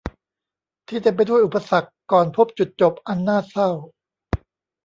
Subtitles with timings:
[0.87, 3.69] ที่เต็มไปด้วยอุปสรรคก่อนพบจุดจบอันน่าเศร้า